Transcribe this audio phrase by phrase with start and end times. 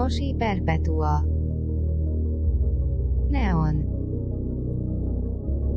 [0.00, 1.22] Nosi Perpetua
[3.28, 3.84] Neon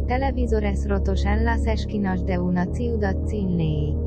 [0.07, 3.97] Televisores rotos en las esquinas de una ciudad sin ley.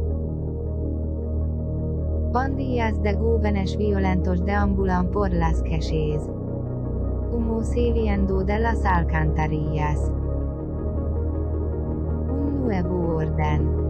[2.32, 6.22] Pandillas de jóvenes violentos deambulan por las calles.
[7.30, 10.00] Humo saliendo de las alcantarillas.
[12.30, 13.85] Un nuevo orden.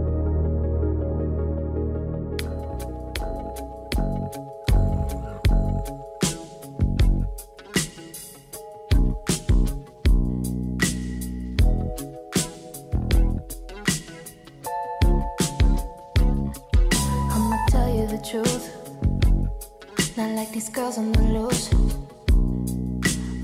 [20.97, 21.69] On the loose.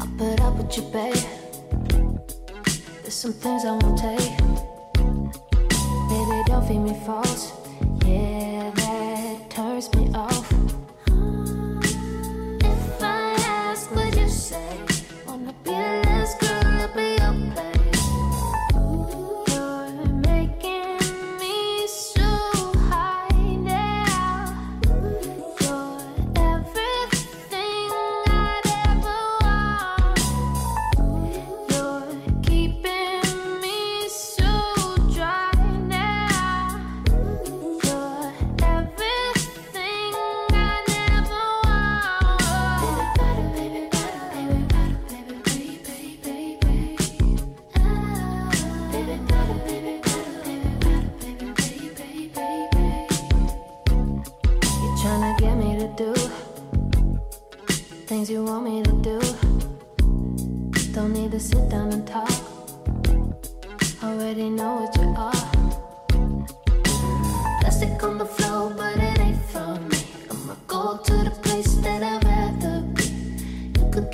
[0.00, 1.14] I'll put up with you, babe.
[3.02, 4.01] There's some things I won't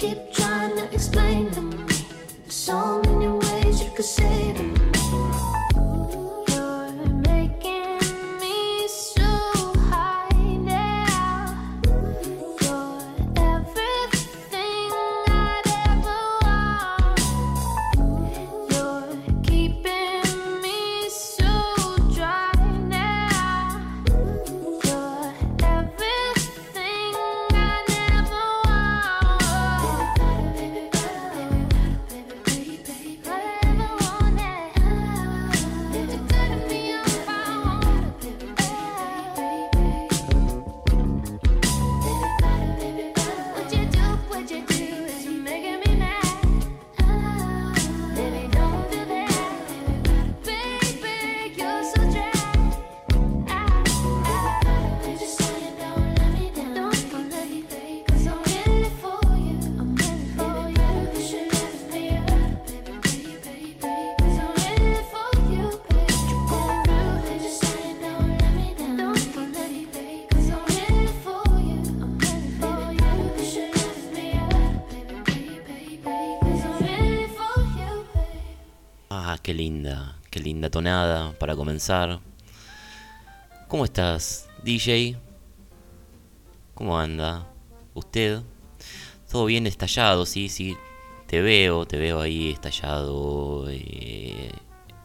[0.09, 1.87] keep trying to explain them.
[2.49, 4.78] so many ways you could say them.
[83.69, 85.17] ¿Cómo estás, DJ?
[86.75, 87.47] ¿Cómo anda?
[87.95, 88.43] ¿Usted?
[89.31, 90.27] ¿Todo bien estallado?
[90.27, 90.77] Sí, sí.
[91.29, 94.51] Te veo, te veo ahí estallado eh,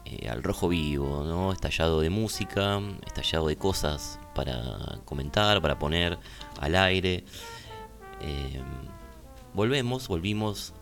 [0.04, 1.52] eh, al rojo vivo, ¿no?
[1.52, 6.18] Estallado de música, estallado de cosas para comentar, para poner
[6.58, 7.22] al aire.
[8.20, 8.60] Eh,
[9.52, 10.74] volvemos, volvimos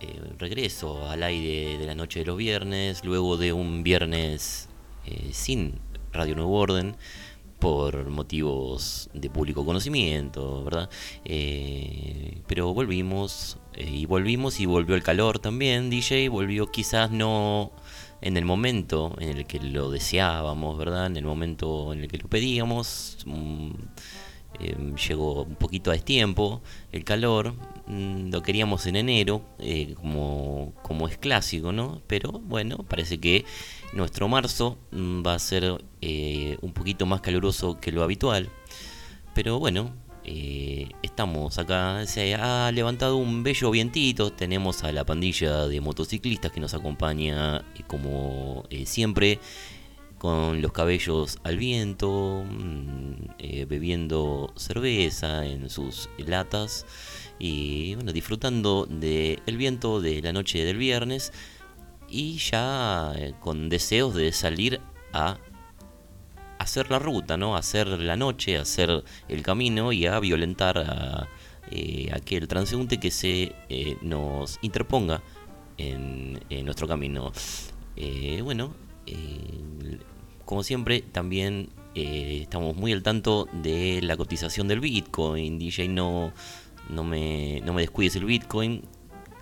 [0.00, 4.68] eh, regreso al aire de la noche de los viernes, luego de un viernes
[5.06, 5.80] eh, sin
[6.12, 6.96] Radio Nuevo Orden,
[7.58, 10.90] por motivos de público conocimiento, ¿verdad?
[11.24, 17.70] Eh, pero volvimos, y volvimos y volvió el calor también, DJ, volvió quizás no
[18.20, 21.06] en el momento en el que lo deseábamos, ¿verdad?
[21.06, 23.18] En el momento en el que lo pedíamos.
[23.26, 23.70] Mm,
[24.62, 26.62] Em, llegó un poquito a destiempo,
[26.92, 27.54] el calor,
[27.86, 32.00] mm, lo queríamos en enero, eh, como, como es clásico, ¿no?
[32.06, 33.44] Pero bueno, parece que
[33.92, 38.50] nuestro marzo mm, va a ser eh, un poquito más caluroso que lo habitual.
[39.34, 39.92] Pero bueno,
[40.24, 46.52] eh, estamos acá, se ha levantado un bello vientito, tenemos a la pandilla de motociclistas
[46.52, 49.40] que nos acompaña como siempre
[50.22, 56.86] con los cabellos al viento, mm, eh, bebiendo cerveza en sus latas
[57.40, 61.32] y bueno, disfrutando del viento de la noche del viernes
[62.08, 64.80] y ya eh, con deseos de salir
[65.12, 65.38] a
[66.58, 67.56] hacer la ruta, ¿no?
[67.56, 71.26] hacer la noche, hacer el camino y a violentar
[71.72, 73.56] eh, aquel transeúnte que se
[74.02, 75.20] nos interponga
[75.78, 77.32] en, nuestro camino.
[78.44, 78.72] bueno,
[80.52, 85.58] como siempre, también estamos muy al tanto de la cotización del Bitcoin.
[85.58, 86.34] DJ, no,
[86.90, 88.82] no, me, no me descuides el Bitcoin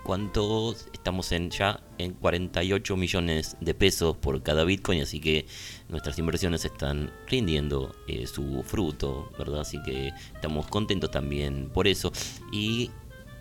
[0.04, 5.46] cuánto estamos en ya en 48 millones de pesos por cada Bitcoin, así que
[5.88, 9.62] nuestras inversiones están rindiendo eh, su fruto, ¿verdad?
[9.62, 12.12] Así que estamos contentos también por eso.
[12.52, 12.92] Y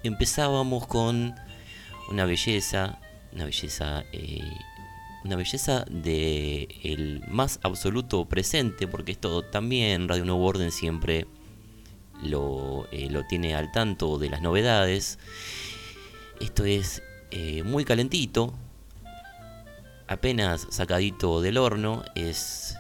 [0.02, 1.36] empezábamos con
[2.10, 3.00] una belleza,
[3.32, 4.42] una belleza, eh,
[5.24, 11.28] una belleza de el más absoluto presente, porque esto también Radio Nuevo Orden siempre
[12.24, 15.20] lo, eh, lo tiene al tanto de las novedades.
[16.40, 18.54] Esto es eh, muy calentito,
[20.08, 22.04] apenas sacadito del horno.
[22.16, 22.76] Es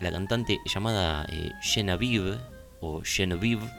[0.00, 2.38] la cantante llamada eh, Genevieve
[2.80, 3.70] o Genevieve,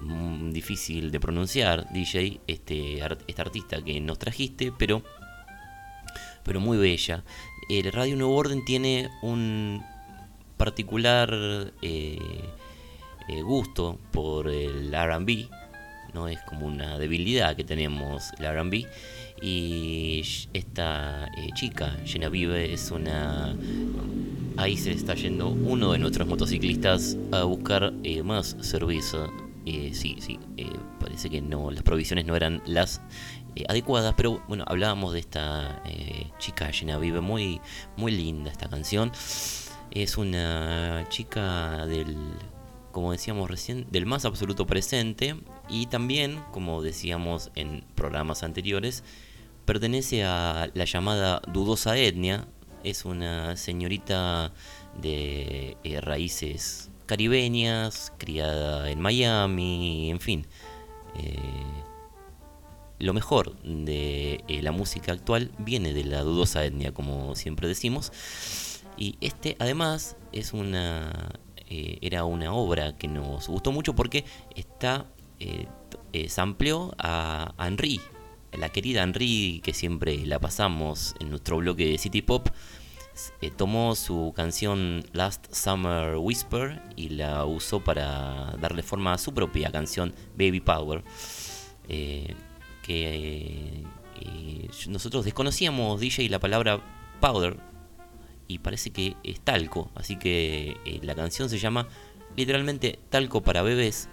[0.00, 5.02] mm, difícil de pronunciar, DJ, este, esta artista que nos trajiste, pero,
[6.46, 7.22] pero muy bella.
[7.68, 9.82] El Radio Nuevo Orden tiene un
[10.56, 11.30] particular
[11.82, 12.18] eh,
[13.44, 15.50] gusto por el RB
[16.16, 18.86] no es como una debilidad que tenemos la R&B
[19.42, 20.22] y
[20.54, 23.54] esta eh, chica Genevieve es una
[24.56, 29.28] ahí se está yendo uno de nuestros motociclistas a buscar eh, más cerveza.
[29.66, 30.38] Eh, sí sí
[31.00, 33.02] parece que no las provisiones no eran las
[33.68, 35.82] adecuadas pero bueno hablábamos de esta
[36.38, 37.60] chica Genevieve muy
[37.96, 39.12] muy linda esta canción
[39.90, 42.16] es una chica del
[42.96, 45.36] como decíamos recién, del más absoluto presente
[45.68, 49.04] y también, como decíamos en programas anteriores,
[49.66, 52.48] pertenece a la llamada dudosa etnia,
[52.84, 54.50] es una señorita
[54.98, 60.46] de eh, raíces caribeñas, criada en Miami, en fin.
[61.16, 61.36] Eh,
[62.98, 68.12] lo mejor de eh, la música actual viene de la dudosa etnia, como siempre decimos.
[68.96, 71.38] Y este además es una
[71.68, 75.06] eh, era una obra que nos gustó mucho porque está
[75.40, 75.66] eh,
[76.12, 78.00] eh sampleó a Henry,
[78.52, 82.48] la querida Henry que siempre la pasamos en nuestro bloque de City Pop.
[83.56, 89.72] Tomó su canción Last Summer Whisper y la usó para darle forma a su propia
[89.72, 91.02] canción Baby Power.
[92.86, 93.84] Que
[94.88, 96.80] nosotros desconocíamos DJ la palabra
[97.20, 97.56] powder
[98.48, 101.88] y parece que es talco, así que eh, la canción se llama
[102.36, 104.08] literalmente Talco para bebés,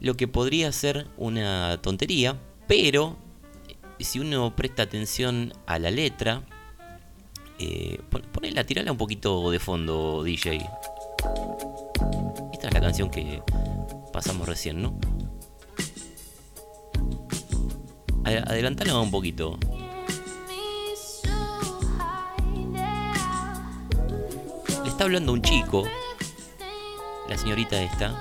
[0.00, 3.16] lo que podría ser una tontería, pero
[3.68, 6.42] eh, si uno presta atención a la letra,
[7.58, 8.00] eh,
[8.32, 10.68] ponela, tirala un poquito de fondo, DJ.
[12.52, 13.42] Esta es la canción que
[14.12, 14.98] pasamos recién, ¿no?
[18.28, 19.58] Adelantala un poquito.
[24.98, 25.84] está hablando un chico,
[27.28, 28.20] la señorita esta.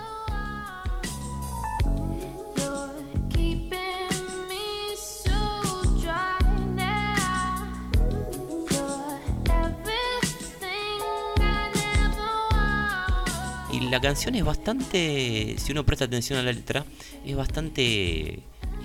[13.72, 16.86] Y la canción es bastante, si uno presta atención a la letra,
[17.26, 18.44] es bastante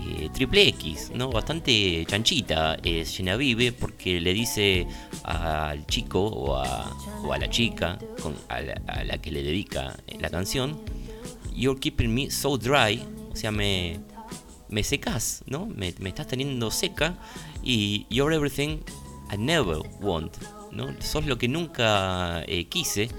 [0.09, 1.31] eh, triple X, ¿no?
[1.31, 4.87] Bastante chanchita es Genevieve porque le dice
[5.25, 10.81] al chico o a, la chica con, a, la, que le dedica la canción,
[11.55, 14.01] You're keeping me so dry, o sea, me,
[14.69, 15.67] me secas, ¿no?
[15.67, 17.19] Me, estás teniendo seca
[17.63, 18.79] y you're everything
[19.31, 20.35] I never want,
[20.73, 20.95] ¿no?
[21.01, 23.11] Sos lo que nunca eh, quise,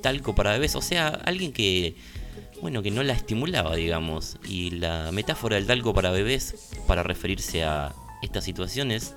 [0.00, 1.96] talco para bebés, o sea, alguien que
[2.60, 4.36] bueno, que no la estimulaba, digamos.
[4.46, 9.14] Y la metáfora del talco para bebés, para referirse a estas situaciones,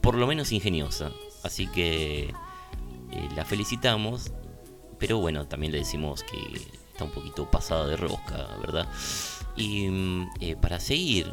[0.00, 1.12] por lo menos ingeniosa.
[1.42, 2.24] Así que
[3.12, 4.32] eh, la felicitamos,
[4.98, 6.38] pero bueno, también le decimos que
[6.92, 8.88] está un poquito pasada de rosca, ¿verdad?
[9.56, 11.32] Y mm, eh, para seguir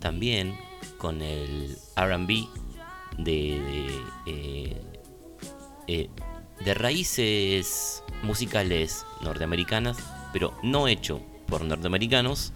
[0.00, 0.56] también
[0.98, 2.48] con el RB
[3.18, 6.10] de, eh,
[6.64, 9.98] de raíces musicales norteamericanas,
[10.34, 12.52] pero no hecho por norteamericanos.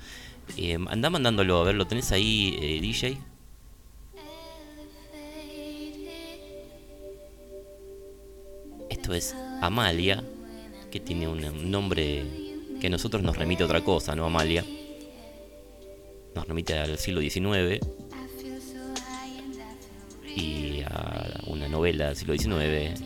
[0.56, 3.18] Eh, mandándolo a ver, ¿lo tenés ahí, eh, DJ?
[8.90, 9.32] Esto es
[9.62, 10.24] Amalia,
[10.90, 12.24] que tiene un nombre
[12.80, 14.24] que a nosotros nos remite a otra cosa, ¿no?
[14.24, 14.64] Amalia.
[16.34, 17.78] Nos remite al siglo XIX
[20.34, 22.96] y a una novela del siglo XIX, eh,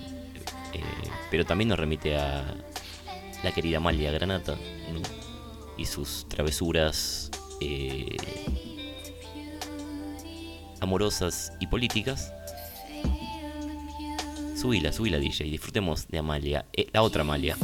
[1.30, 2.56] pero también nos remite a
[3.42, 4.56] la querida Malia Granata
[5.76, 7.30] y sus travesuras
[7.60, 8.16] eh,
[10.80, 12.32] amorosas y políticas.
[14.56, 17.56] Subila, subila DJ, disfrutemos de Amalia, eh, la otra Amalia.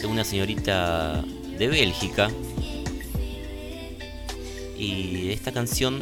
[0.00, 1.24] de una señorita
[1.58, 2.30] de Bélgica.
[4.78, 6.00] Y esta canción,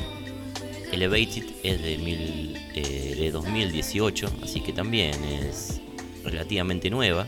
[0.93, 5.81] Elevated, es de, mil, eh, de 2018, así que también es
[6.25, 7.26] relativamente nueva.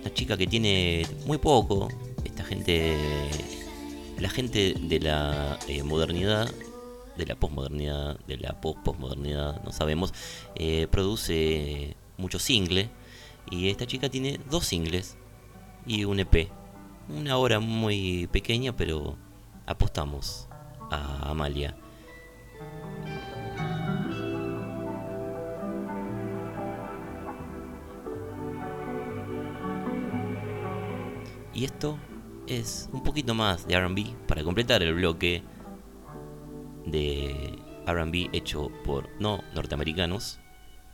[0.00, 1.88] Una chica que tiene muy poco,
[2.24, 2.96] esta gente,
[4.18, 6.50] la gente de la eh, modernidad,
[7.16, 10.12] de la posmodernidad, de la post-posmodernidad, no sabemos,
[10.56, 12.90] eh, produce mucho single.
[13.50, 15.16] Y esta chica tiene dos singles
[15.86, 16.48] y un EP.
[17.08, 19.16] Una hora muy pequeña, pero
[19.66, 20.48] apostamos
[20.90, 21.76] a Amalia.
[31.52, 31.98] Y esto
[32.46, 35.42] es un poquito más de RB para completar el bloque
[36.86, 40.40] de RB hecho por no norteamericanos.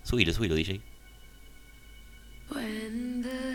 [0.03, 0.81] Subilo, subilo, DJ.
[2.49, 3.46] When the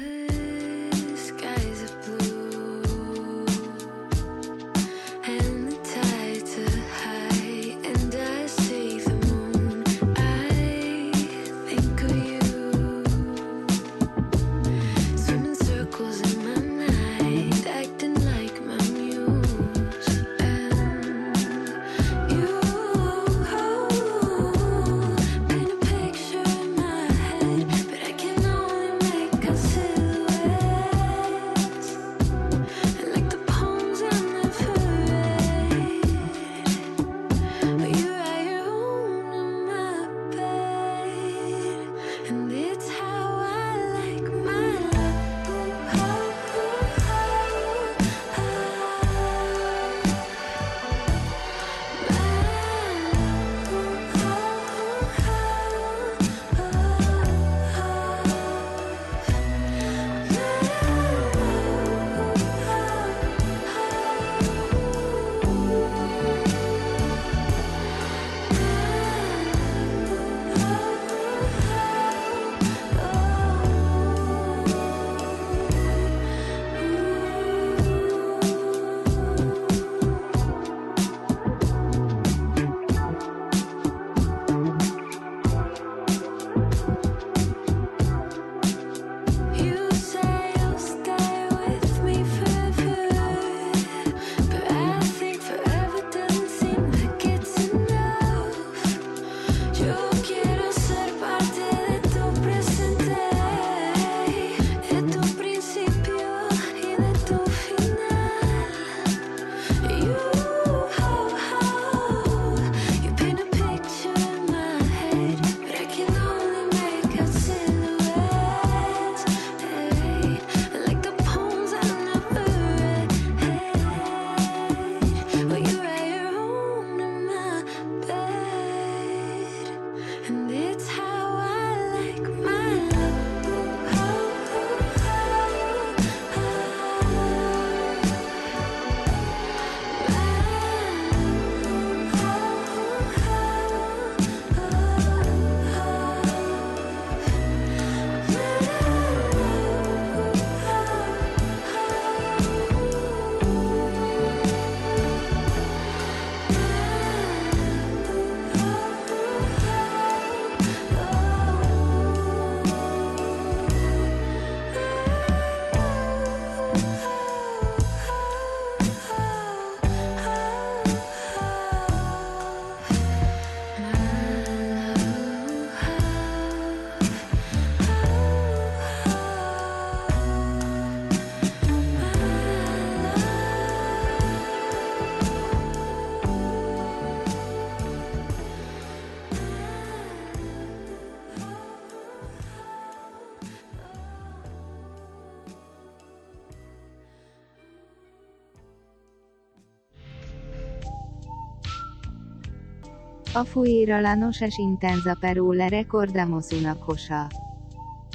[203.33, 207.29] A fuera la noches intensa pero le recordamos una cosa.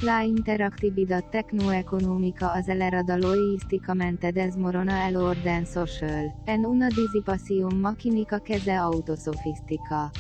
[0.02, 6.90] La interactividad tecnoeconómica acelerada logisticamente desmorona el orden social, en una
[7.80, 10.12] maquínica que se autosofistica.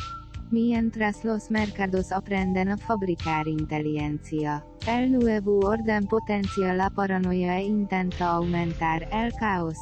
[0.50, 8.30] Mientras los mercados aprenden a fabricar inteligencia, el nuevo orden potencia la paranoia e intenta
[8.30, 9.76] aumentar el caos.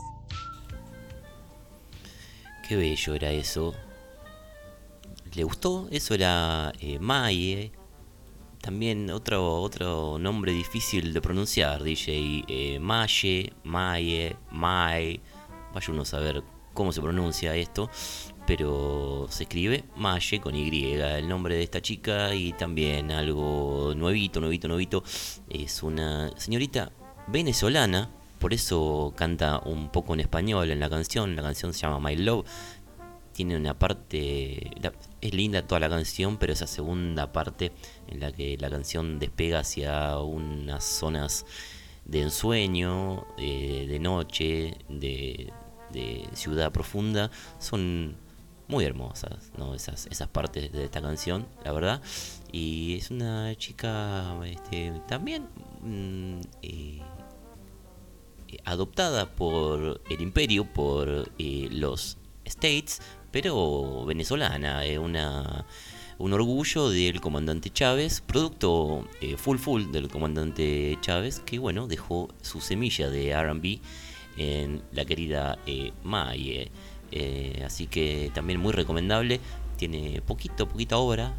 [2.67, 3.75] Qué bello era eso.
[5.35, 5.89] ¿Le gustó?
[5.91, 7.73] Eso era eh, Maye.
[8.61, 12.45] También otro, otro nombre difícil de pronunciar, DJ.
[12.47, 15.21] Eh, Maye, Maye, May.
[15.73, 17.91] Vaya uno a saber cómo se pronuncia esto.
[18.47, 22.33] Pero se escribe Maye con Y, el nombre de esta chica.
[22.33, 25.03] Y también algo nuevito, nuevito, nuevito.
[25.51, 26.93] Es una señorita
[27.27, 28.09] venezolana.
[28.39, 31.35] Por eso canta un poco en español en la canción.
[31.35, 32.47] La canción se llama My Love
[33.35, 34.71] tiene una parte,
[35.25, 37.73] es linda toda la canción, pero esa segunda parte
[38.09, 41.47] en la que la canción despega hacia unas zonas
[42.05, 45.51] de ensueño, de, de noche, de,
[46.35, 48.17] ciudad profunda, son
[48.69, 49.75] muy hermosas, ¿no?
[49.75, 52.03] Esas, esas partes de esta canción, la verdad.
[52.53, 55.49] Y es una chica este, también
[55.83, 57.01] mm, eh,
[58.49, 63.01] eh, adoptada por el imperio, por eh, los States,
[63.35, 65.67] pero venezolana, eh, una,
[66.19, 72.29] un orgullo del comandante Chávez, producto eh, full full del comandante Chávez, que bueno, dejó
[72.43, 73.81] su semilla de RB
[74.37, 76.71] en la querida eh, Maye.
[77.11, 79.41] Eh, así que también muy recomendable,
[79.79, 81.35] tiene poquito, poquita obra,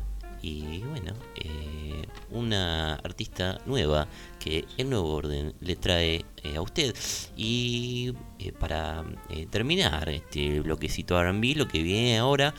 [0.45, 4.07] y bueno, eh, una artista nueva
[4.39, 6.95] que el nuevo orden le trae eh, a usted.
[7.35, 9.03] Y eh, para
[9.49, 12.53] terminar este bloquecito RB, lo que viene ahora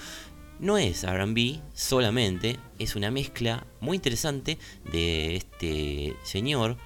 [0.59, 4.59] no es RB solamente, es una mezcla muy interesante
[4.90, 6.77] de este señor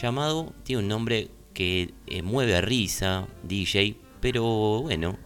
[0.00, 5.18] llamado, tiene un nombre que mueve a risa, DJ, pero bueno,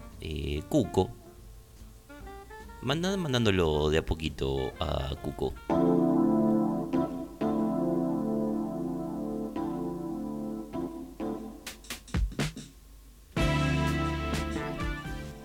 [0.68, 1.19] Cuco.
[2.82, 5.52] Manda- mandándolo de a poquito a Cuco.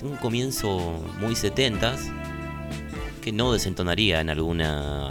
[0.02, 2.12] Un comienzo muy 70s
[3.22, 5.10] que no desentonaría en alguna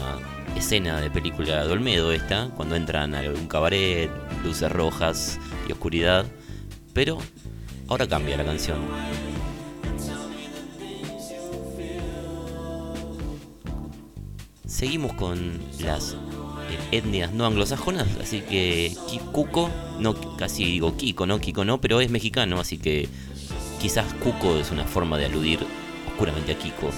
[0.56, 4.08] escena de película de Olmedo esta, cuando entran a algún cabaret,
[4.44, 6.26] luces rojas y oscuridad,
[6.92, 7.18] pero
[7.88, 8.78] ahora cambia la canción.
[14.84, 16.16] Seguimos con las eh,
[16.92, 18.92] etnias no anglosajonas, así que
[19.32, 23.08] Cuco, no casi digo Kiko, no Kiko no, pero es mexicano, así que
[23.80, 25.60] quizás Cuco es una forma de aludir
[26.06, 26.90] oscuramente a Kiko.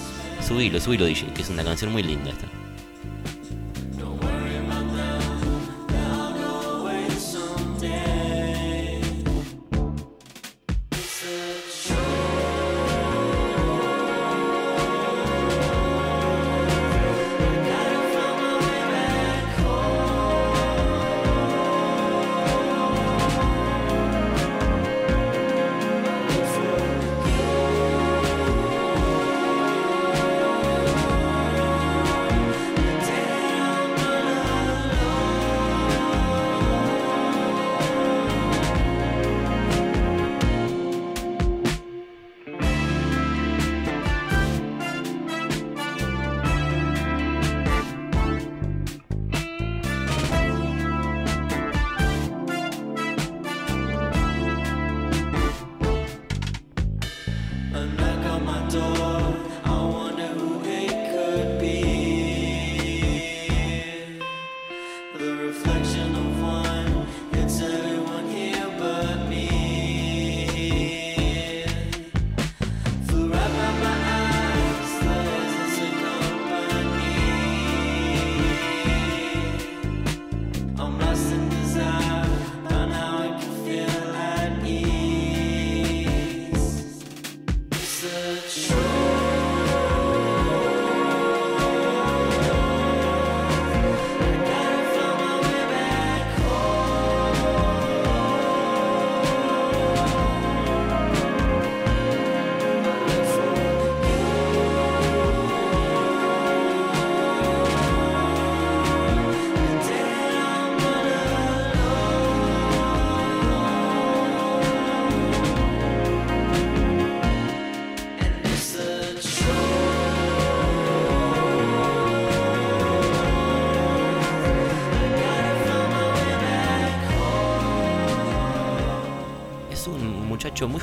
[0.45, 2.56] Subilo, subilo, DJ, que es una canción muy linda esta.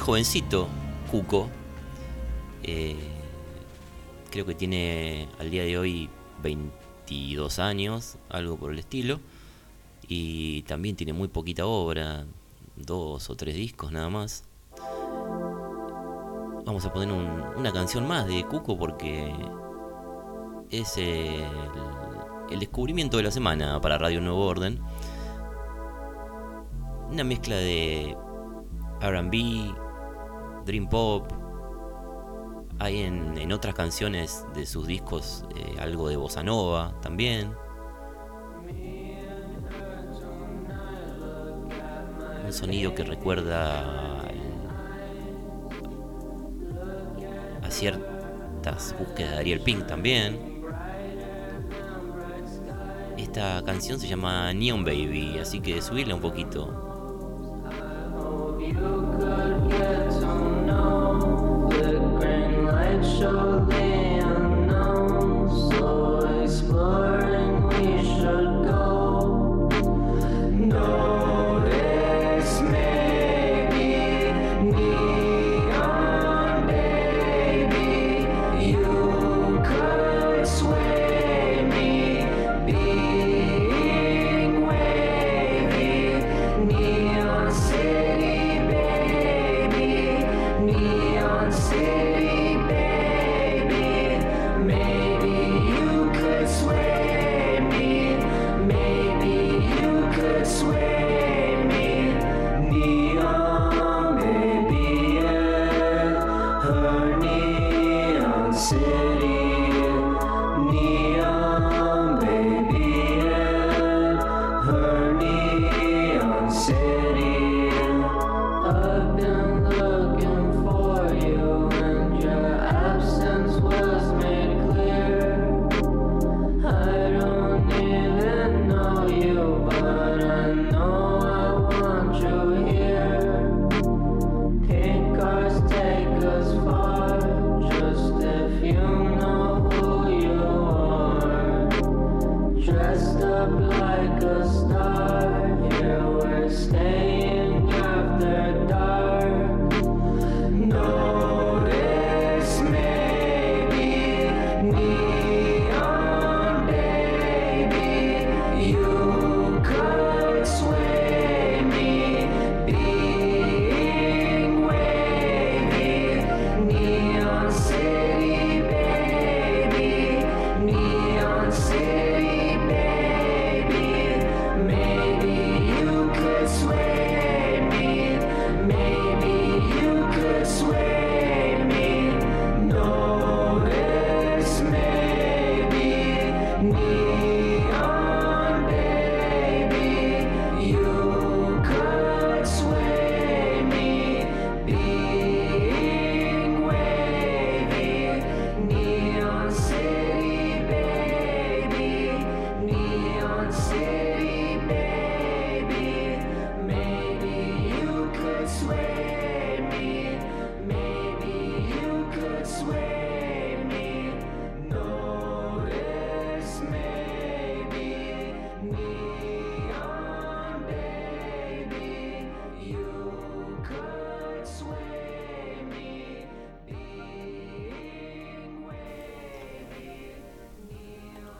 [0.04, 0.68] Jovencito,
[1.10, 1.48] Cuco.
[2.62, 2.96] Eh,
[4.30, 6.08] creo que tiene al día de hoy
[6.42, 9.20] 22 años, algo por el estilo.
[10.06, 12.26] Y también tiene muy poquita obra,
[12.76, 14.44] dos o tres discos nada más.
[16.66, 19.32] Vamos a poner un- una canción más de Cuco porque
[20.70, 21.44] es el,
[22.50, 24.80] el descubrimiento de la semana para Radio Nuevo Orden.
[27.10, 28.16] Una mezcla de
[29.00, 29.74] RB,
[30.64, 31.30] Dream Pop.
[32.78, 37.52] Hay en, en otras canciones de sus discos eh, algo de bossa nova también.
[42.44, 44.34] Un sonido que recuerda al-
[47.62, 50.52] a ciertas búsquedas de Ariel Pink también.
[53.16, 56.80] Esta canción se llama Neon Baby, así que subirla un poquito.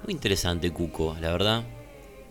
[0.05, 1.65] Muy interesante Cuco, la verdad.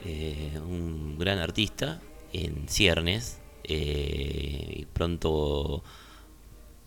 [0.06, 3.40] Eh, un gran artista en ciernes.
[3.66, 5.84] eh, y pronto,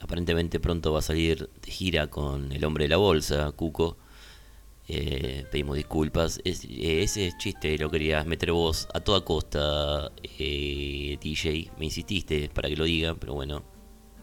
[0.00, 3.96] aparentemente pronto va a salir de gira con El Hombre de la Bolsa, Cuco.
[4.88, 6.40] Eh, pedimos disculpas.
[6.44, 11.72] Es- ese chiste lo querías meter vos a toda costa, DJ.
[11.78, 13.62] Me insististe para que lo diga, pero bueno.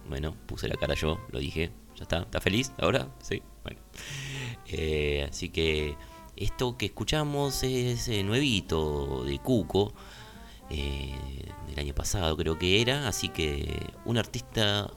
[0.10, 1.72] Bueno, puse la cara yo, lo dije.
[1.96, 2.20] Ya está.
[2.24, 3.08] ¿Estás feliz ahora?
[3.22, 3.42] Sí.
[3.64, 3.80] Bueno.
[5.30, 5.96] Así que
[6.36, 9.94] esto que escuchamos es eh, nuevito de Cuco.
[10.70, 11.14] eh,
[11.68, 13.08] del año pasado creo que era.
[13.08, 14.92] Así que un artista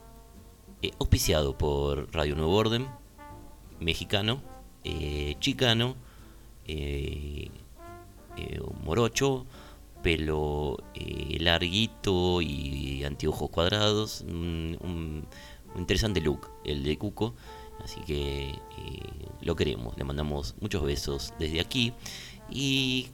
[0.83, 2.87] eh, auspiciado por Radio Nuevo Orden.
[3.81, 4.43] Mexicano.
[5.41, 5.97] chicano.
[8.85, 9.47] morocho.
[10.03, 14.23] Pelo larguito y anteojos cuadrados.
[14.23, 15.27] Un
[15.77, 17.35] interesante look el de Cuco.
[17.83, 18.61] Así que eh,
[19.41, 19.97] lo queremos.
[19.97, 21.93] Le mandamos muchos besos desde aquí.
[22.51, 23.09] Y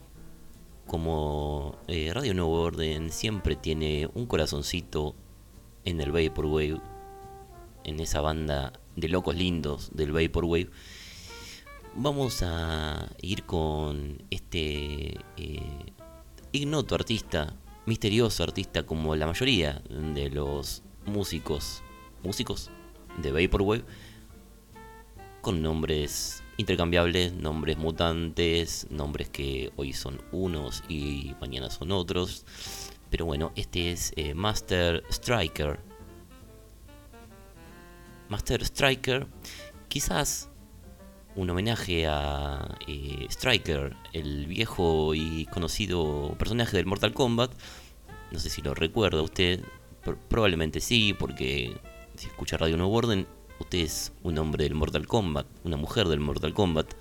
[0.87, 5.15] como eh, Radio Nuevo Orden siempre tiene un corazoncito
[5.85, 6.81] en el Vaporwave,
[7.85, 10.71] en esa banda de locos lindos del Vaporwave,
[11.95, 15.93] vamos a ir con este eh,
[16.53, 17.55] ignoto artista,
[17.87, 21.83] misterioso artista como la mayoría de los músicos,
[22.23, 22.71] músicos
[23.19, 23.85] de Vaporwave,
[25.43, 32.47] con nombres intercambiables, nombres mutantes, nombres que hoy son unos y mañana son otros.
[33.11, 35.79] Pero bueno, este es eh, Master Striker.
[38.29, 39.27] Master Striker,
[39.89, 40.49] quizás
[41.35, 47.53] un homenaje a eh, Striker, el viejo y conocido personaje del Mortal Kombat.
[48.31, 49.61] No sé si lo recuerda usted,
[50.05, 51.77] pr- probablemente sí, porque
[52.17, 53.27] si escucha Radio Nuevo Orden,
[53.63, 56.95] usted es un hombre del Mortal Kombat, una mujer del Mortal Kombat.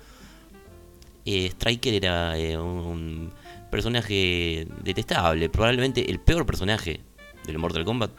[1.24, 3.32] Eh, Striker era eh, un
[3.70, 7.00] personaje detestable, probablemente el peor personaje
[7.46, 8.10] del Mortal Kombat.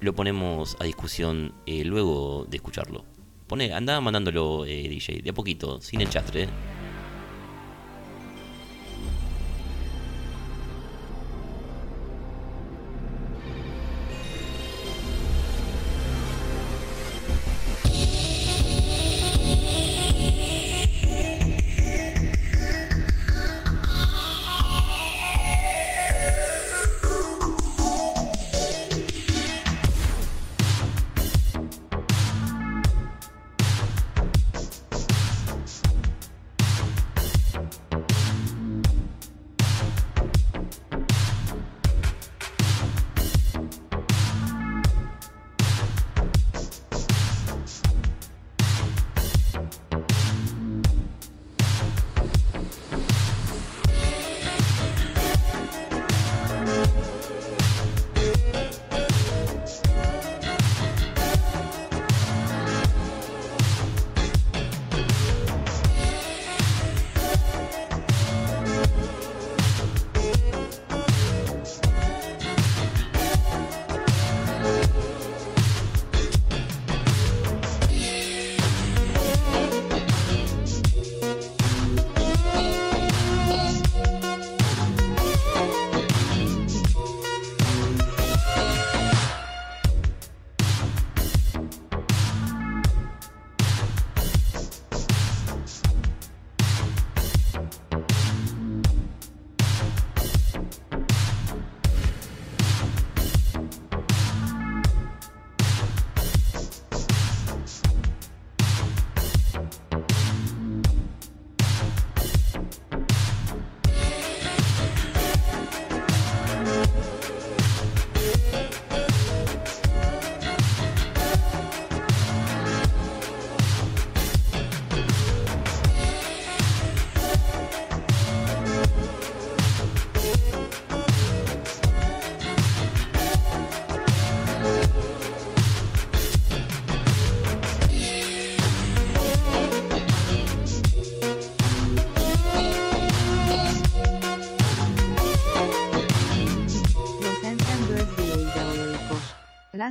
[0.00, 3.04] Lo ponemos a discusión eh, luego de escucharlo.
[3.46, 6.48] Pone, anda mandándolo, DJ, de a poquito, sin el chastre.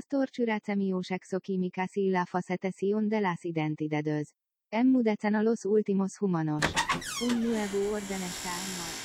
[0.06, 4.36] Las torturaciones exoquímicas y la facetación de las identidades.
[4.70, 6.64] Emmudecen a los últimos humanos.
[7.24, 9.05] Un nuevo orden está en marcha.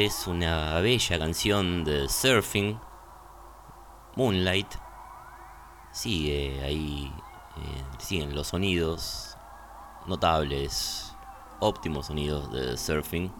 [0.00, 2.78] Es una bella canción de surfing,
[4.14, 4.68] Moonlight.
[5.90, 7.12] Sigue ahí,
[7.56, 9.36] eh, siguen los sonidos
[10.06, 11.12] notables,
[11.58, 13.32] óptimos sonidos de surfing.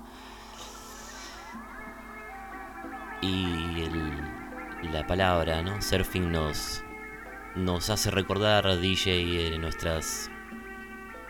[3.23, 5.81] Y el- la palabra, ¿no?
[5.81, 6.83] Surfing nos,
[7.55, 9.11] nos hace recordar, DJ,
[9.55, 10.29] eh, nuestras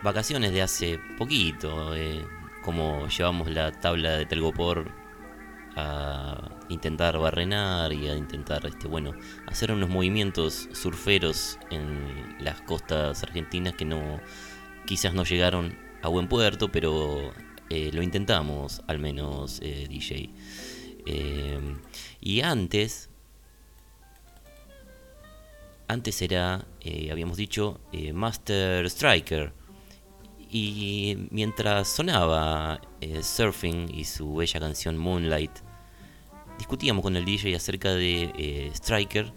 [0.02, 2.26] vacaciones de hace poquito, eh,
[2.64, 5.06] como llevamos la tabla de Telgopor
[5.78, 9.14] a intentar barrenar y a intentar, este, bueno,
[9.46, 14.20] hacer unos movimientos surferos en las costas argentinas que no,
[14.86, 17.32] quizás no llegaron a buen puerto, pero
[17.70, 20.30] eh, lo intentamos, al menos, eh, DJ.
[21.06, 21.76] Eh,
[22.20, 23.08] y antes,
[25.86, 27.80] antes era, eh, habíamos dicho,
[28.12, 29.52] Master Striker.
[30.50, 32.80] Y mientras sonaba
[33.20, 35.67] Surfing y su bella canción Moonlight,
[36.58, 39.32] discutíamos con el DJ acerca de eh, Striker.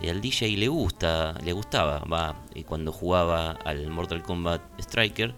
[0.00, 5.34] Eh, al DJ le gusta, le gustaba, va, eh, cuando jugaba al Mortal Kombat Striker.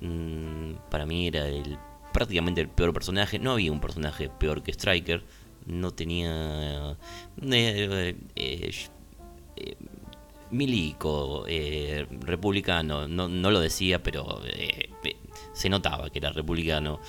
[0.00, 1.78] mm, para mí era el
[2.12, 3.38] prácticamente el peor personaje.
[3.38, 5.22] No había un personaje peor que Striker.
[5.66, 6.96] No tenía
[10.50, 11.44] milico,
[12.20, 14.40] republicano, no, no lo decía, pero
[15.54, 17.00] se notaba que era republicano.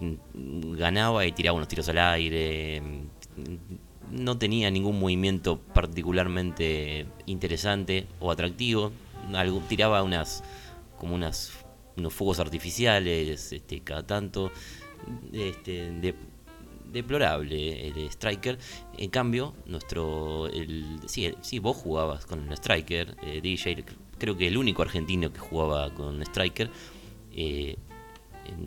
[0.00, 2.80] Mm, ganaba y tiraba unos tiros al aire.
[2.80, 8.92] mm, No tenía ningún movimiento particularmente interesante o atractivo.
[9.68, 10.42] Tiraba unas
[10.98, 11.52] como unas
[11.96, 14.50] unos fuegos artificiales este, cada tanto.
[15.32, 16.14] Este, de-
[16.92, 18.58] deplorable el Striker.
[18.98, 20.46] En cambio, nuestro.
[20.48, 23.84] El, sí, sí, vos jugabas con el Striker, eh, DJ.
[24.18, 26.70] Creo que el único argentino que jugaba con Striker.
[27.34, 27.76] eh,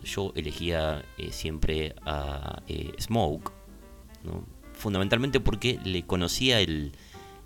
[0.04, 3.52] yo elegía eh, siempre a eh, Smoke.
[4.74, 6.92] Fundamentalmente porque le conocía el,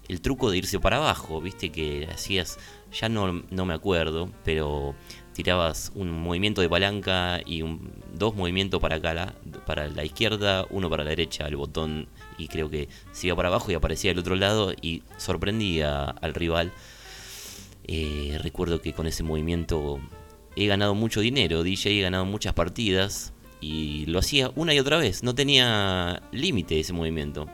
[0.07, 1.41] el truco de irse para abajo.
[1.41, 2.57] Viste que hacías.
[2.99, 4.95] Ya no, no me acuerdo, pero
[5.33, 9.35] tirabas un movimiento de palanca y un, dos movimientos para acá, la-
[9.67, 12.07] para la izquierda, uno para la derecha, el botón,
[12.39, 16.33] y creo que se iba para abajo y aparecía del otro lado y sorprendía al
[16.33, 16.73] rival.
[17.85, 19.99] Eh, recuerdo que con ese movimiento
[20.59, 24.97] he ganado mucho dinero, DJ, he ganado muchas partidas y lo hacía una y otra
[24.97, 27.47] vez, no tenía límite ese movimiento.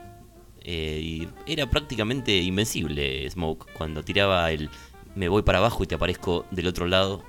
[0.62, 4.68] Eh, era prácticamente invencible Smoke cuando tiraba el
[5.14, 7.22] me voy para abajo y te aparezco del otro lado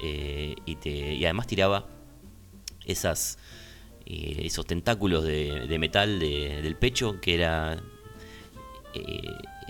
[0.00, 1.86] eh, y, además tiraba
[2.86, 7.82] eh, esos tentáculos de, metal de- del pecho que era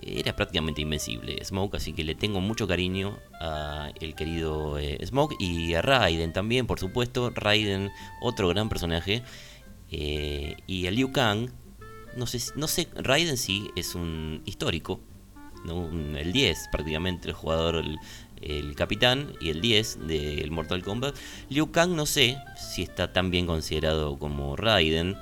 [0.07, 5.37] era prácticamente invencible Smoke así que le tengo mucho cariño a el querido eh, Smoke
[5.39, 7.91] y a Raiden también por supuesto Raiden
[8.21, 9.23] otro gran personaje
[9.91, 11.51] eh, y a Liu Kang
[12.17, 15.01] no sé no sé Raiden sí es un histórico
[15.67, 15.91] ¿no?
[16.17, 17.99] El 10 prácticamente, el jugador, el,
[18.41, 21.17] el capitán y el 10 del Mortal Kombat.
[21.49, 25.17] Liu Kang no sé si está tan bien considerado como Raiden.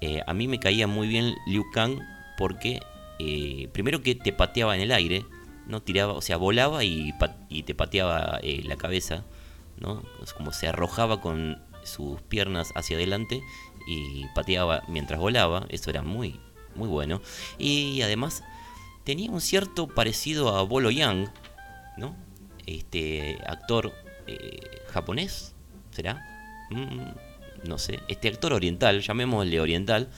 [0.00, 1.98] Eh, a mí me caía muy bien Liu Kang
[2.36, 2.80] porque
[3.18, 5.24] eh, primero que te pateaba en el aire,
[5.66, 7.12] no tiraba, o sea, volaba y,
[7.64, 9.24] te pateaba eh, la cabeza,
[9.78, 10.02] ¿no?
[10.36, 13.42] Como se arrojaba con sus piernas hacia adelante
[13.86, 16.40] y pateaba mientras volaba, eso era muy,
[16.74, 17.20] muy bueno.
[17.58, 18.42] Y además
[19.04, 21.30] tenía un cierto parecido a Bolo Yang,
[21.96, 22.16] ¿no?
[22.66, 23.92] Este actor
[24.26, 25.54] eh, japonés,
[25.90, 26.26] ¿será?
[26.70, 30.08] Mm, no sé, este actor oriental, llamémosle oriental,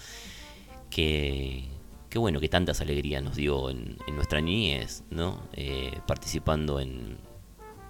[0.91, 1.69] que,
[2.17, 5.39] que bueno, que tantas alegrías nos dio en, nuestra niñez, ¿no?
[5.53, 7.19] Eh, participando en,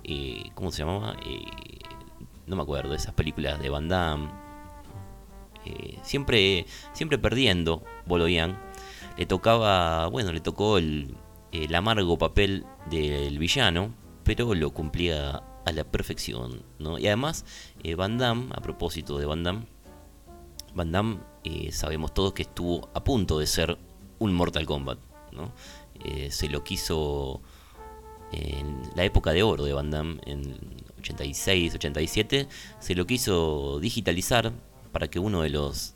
[0.02, 1.14] eh, ¿cómo se llamaba?
[1.24, 1.44] Eh,
[2.48, 4.28] no me acuerdo, esas películas de Van Damme.
[5.64, 8.58] Eh, siempre, siempre perdiendo Bolo Yang
[9.16, 11.14] le tocaba, bueno, le tocó el,
[11.52, 16.98] el amargo papel del villano, pero lo cumplía a la perfección, ¿no?
[16.98, 17.44] Y además,
[17.84, 19.66] eh, Van Damme, a propósito de Van Damme,
[20.74, 21.20] Van Damme
[21.70, 23.78] sabemos todos que estuvo a punto de ser
[24.18, 24.98] un Mortal Kombat,
[25.32, 25.52] ¿no?
[26.04, 27.40] Eh, se lo quiso
[28.32, 30.58] en la época de oro de Van Damme, en
[30.98, 32.48] 86, 87,
[32.80, 34.52] se lo quiso digitalizar
[34.92, 35.94] para que uno de los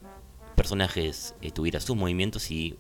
[0.55, 2.77] personajes tuviera sus movimientos y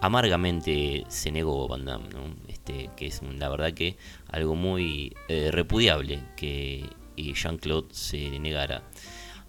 [0.00, 2.34] amargamente se negó Van Damme, ¿no?
[2.48, 3.96] este, que es la verdad que
[4.28, 8.82] algo muy eh, repudiable que eh, Jean-Claude se negara.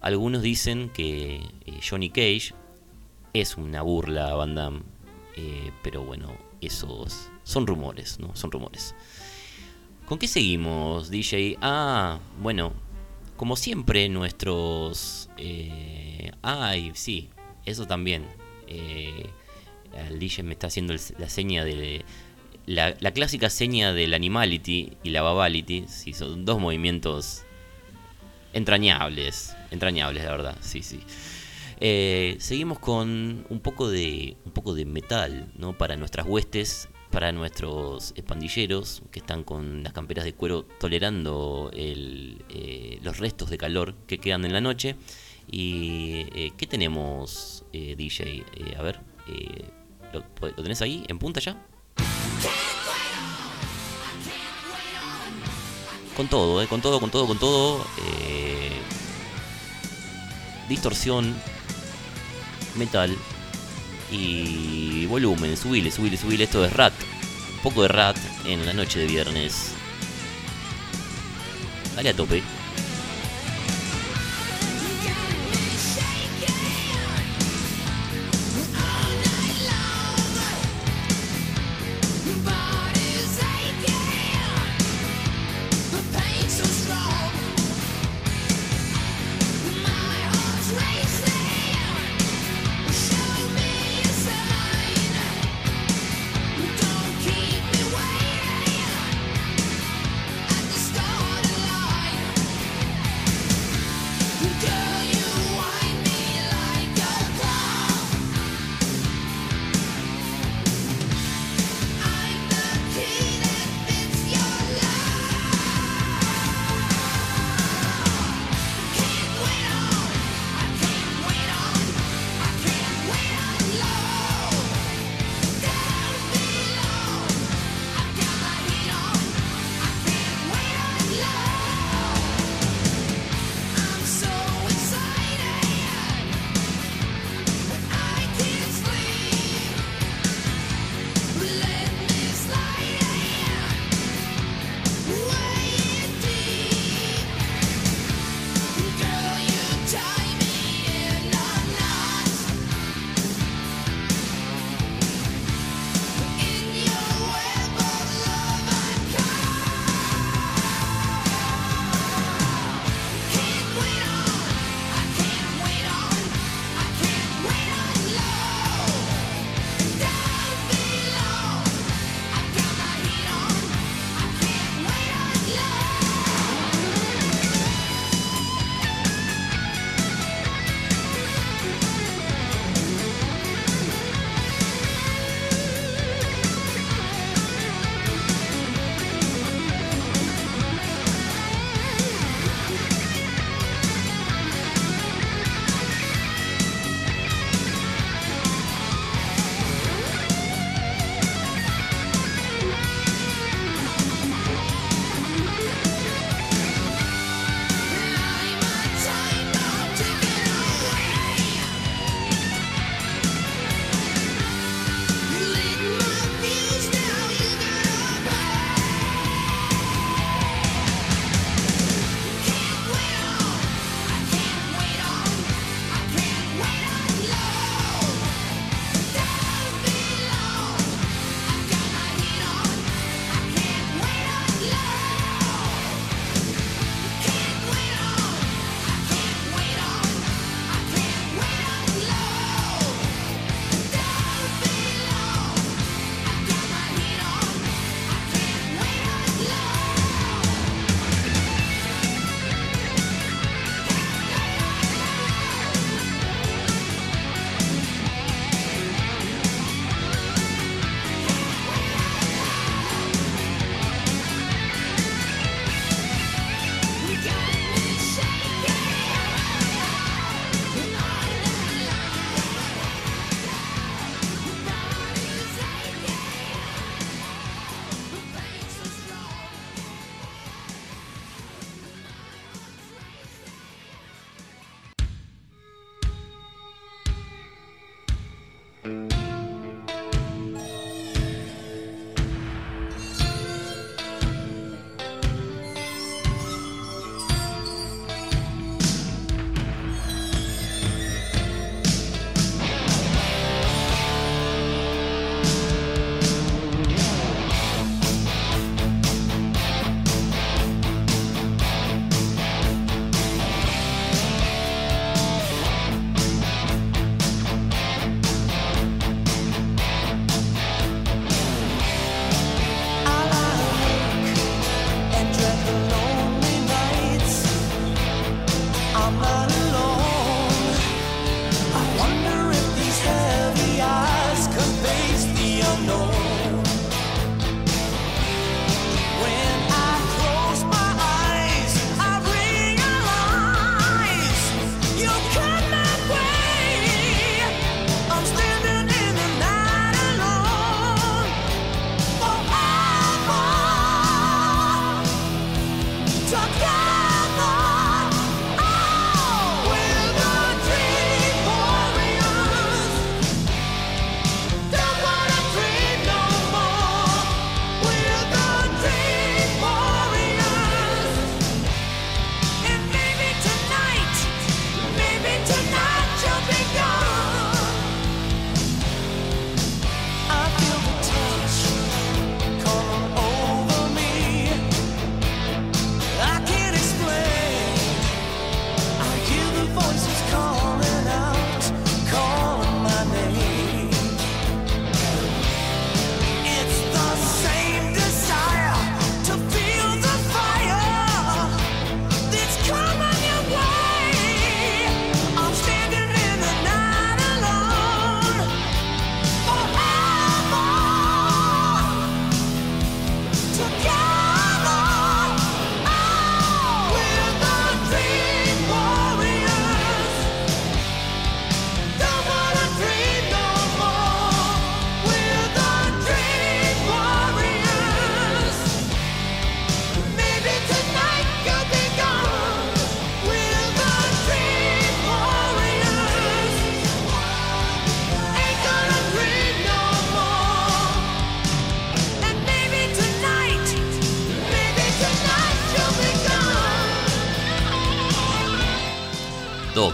[0.00, 1.40] Algunos dicen que
[1.88, 2.54] Johnny Cage
[3.32, 4.82] es una burla a Van Damme,
[5.82, 8.34] pero bueno, esos son rumores, ¿no?
[8.36, 8.94] Son rumores.
[10.06, 11.58] ¿Con qué seguimos, DJ?
[11.60, 12.72] Ah, bueno,
[13.36, 15.30] como siempre, nuestros...
[15.38, 17.30] eh, ay, sí,
[17.64, 18.26] eso también.
[18.68, 19.30] Eh,
[20.08, 22.04] el DJ me está haciendo la seña de...
[22.66, 27.42] La, la clásica seña del animality y la babality, sí, son dos movimientos
[28.52, 31.00] entrañables, entrañables, la verdad, sí, sí.
[31.84, 35.76] Eh, seguimos con un poco de un poco de metal, ¿no?
[35.76, 42.44] Para nuestras huestes, para nuestros pandilleros que están con las camperas de cuero tolerando el,
[42.50, 44.94] eh, los restos de calor que quedan en la noche.
[45.50, 48.44] Y eh, ¿qué tenemos, DJ?
[48.78, 49.00] A ver,
[50.12, 51.66] ¿lo, ¿lo tenés ahí en punta ya?
[56.16, 57.84] Con todo, eh, con todo, con todo, con todo.
[60.68, 61.34] distorsión,
[62.76, 63.16] metal
[64.10, 65.56] y volumen.
[65.56, 66.44] Subile, subile, subile.
[66.44, 66.92] Esto es rat.
[67.56, 69.72] Un poco de rat en la noche de viernes.
[71.96, 72.42] Dale a tope.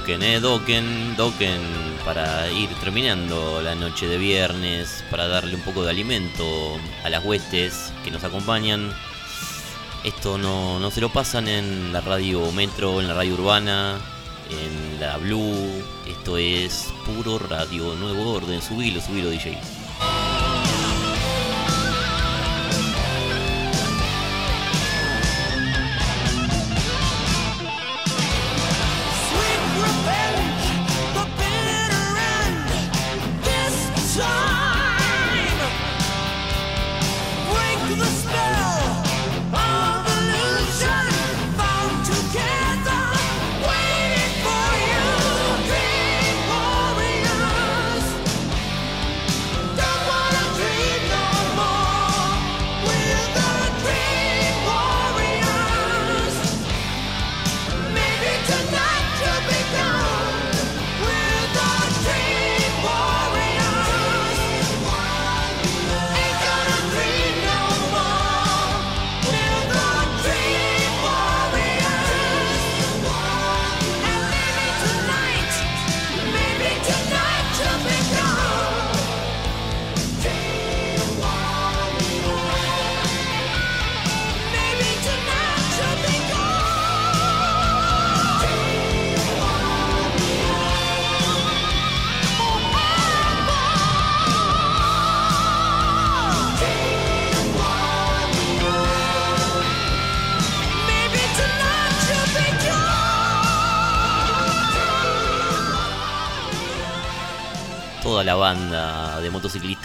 [0.08, 1.60] Dokken, eh, Dokken,
[2.02, 6.46] para ir terminando la noche de viernes, para darle un poco de alimento
[7.04, 8.90] a las huestes que nos acompañan.
[10.04, 13.98] Esto no, no se lo pasan en la radio Metro, en la radio urbana,
[14.48, 15.84] en la Blue.
[16.06, 18.62] Esto es puro radio nuevo orden.
[18.62, 19.77] Subilo, subilo, DJ.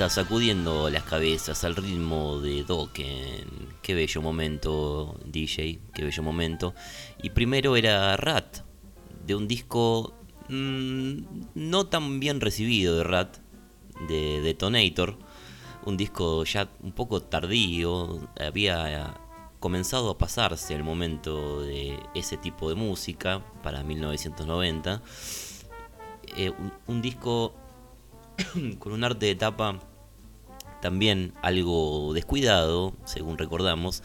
[0.10, 3.74] Sacudiendo las cabezas al ritmo de Dokken.
[3.82, 6.74] Qué bello momento, DJ, qué bello momento.
[7.22, 8.60] Y primero era Rat,
[9.26, 10.14] de un disco
[10.49, 11.18] mm,
[11.56, 13.38] no tan bien recibido de Rat,
[14.10, 15.18] de Detonator.
[15.86, 19.14] Un disco ya un poco tardío, había
[19.60, 25.01] comenzado a pasarse el momento de ese tipo de música para 1990.
[26.36, 27.54] Eh, un, un disco
[28.80, 29.80] con un arte de tapa
[30.84, 34.04] también algo descuidado, según recordamos.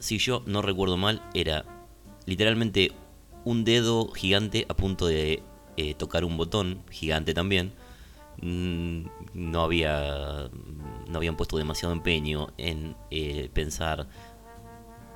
[0.00, 1.64] Si yo no recuerdo mal, era
[2.26, 2.90] literalmente
[3.44, 5.44] un dedo gigante a punto de
[5.76, 7.72] eh, tocar un botón, gigante también.
[8.42, 10.50] Mm, No había.
[11.08, 14.08] No habían puesto demasiado empeño en eh, pensar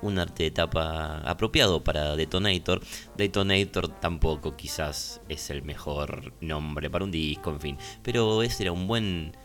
[0.01, 2.79] un arte de tapa apropiado para Detonator.
[3.17, 7.77] Detonator tampoco quizás es el mejor nombre para un disco, en fin.
[8.03, 9.35] Pero ese era un buen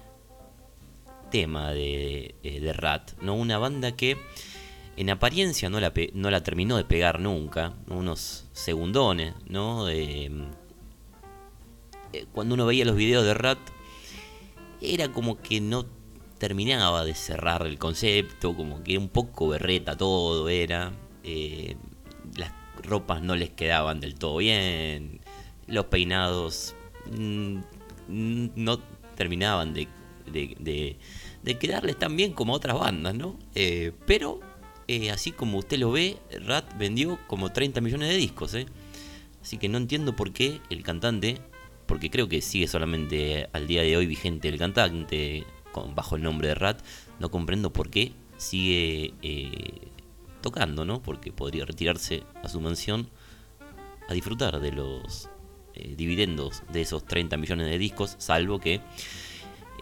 [1.32, 3.34] tema de, eh, de Rat, ¿no?
[3.34, 4.16] Una banda que
[4.96, 7.96] en apariencia no la, no la terminó de pegar nunca, ¿no?
[7.96, 9.88] unos segundones, ¿no?
[9.88, 10.30] Eh,
[12.12, 13.58] eh, cuando uno veía los videos de Rat,
[14.80, 15.86] era como que no
[16.38, 20.92] terminaba de cerrar el concepto, como que un poco berreta todo era.
[21.24, 21.76] eh,
[22.36, 22.52] las
[22.82, 25.20] ropas no les quedaban del todo bien,
[25.66, 26.74] los peinados
[27.16, 27.56] mm,
[28.08, 28.78] mm, no
[29.16, 29.88] terminaban de-
[31.42, 33.36] de quedarles tan bien como otras bandas, ¿no?
[33.54, 34.40] Eh, pero,
[34.88, 38.66] eh, así como usted lo ve, Rat vendió como 30 millones de discos, ¿eh?
[39.42, 41.38] Así que no entiendo por qué el cantante,
[41.86, 45.44] porque creo que sigue solamente al día de hoy vigente el cantante
[45.94, 46.80] bajo el nombre de Rat,
[47.18, 49.88] no comprendo por qué sigue eh,
[50.42, 51.02] tocando, ¿no?
[51.02, 53.08] Porque podría retirarse a su mansión
[54.08, 55.28] a disfrutar de los
[55.96, 58.80] dividendos de esos 30 millones de discos, salvo que